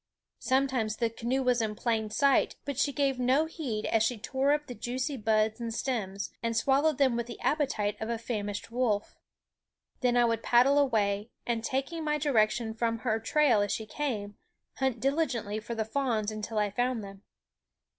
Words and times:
Sometimes 0.39 0.95
the 0.95 1.11
canoe 1.11 1.43
was 1.43 1.61
in 1.61 1.75
plain 1.75 2.09
sight; 2.09 2.55
but 2.65 2.79
she 2.79 2.91
gave 2.91 3.19
no 3.19 3.45
heed 3.45 3.85
as 3.85 4.01
she 4.01 4.17
tore 4.17 4.51
up 4.51 4.65
the 4.65 4.73
juicy 4.73 5.15
buds 5.15 5.59
and 5.59 5.71
stems, 5.71 6.31
and 6.41 6.57
swallowed 6.57 6.97
them 6.97 7.15
with 7.15 7.27
the 7.27 7.39
appetite 7.39 7.97
of 8.01 8.09
a 8.09 8.17
famished 8.17 8.71
wolf. 8.71 9.15
Then 9.99 10.17
I 10.17 10.25
would 10.25 10.41
paddle 10.41 10.79
away 10.79 11.29
and, 11.45 11.63
taking 11.63 12.03
my 12.03 12.17
direction 12.17 12.73
from 12.73 12.97
her 12.97 13.19
trail 13.19 13.61
as 13.61 13.71
she 13.71 13.85
came, 13.85 14.37
hunt 14.77 14.99
dili 14.99 15.29
gently 15.29 15.59
for 15.59 15.75
the 15.75 15.85
fawns 15.85 16.31
until 16.31 16.57
I 16.57 16.71
found 16.71 17.03
them. 17.03 17.21